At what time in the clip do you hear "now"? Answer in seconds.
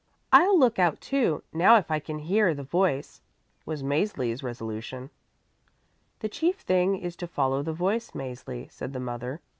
1.53-1.75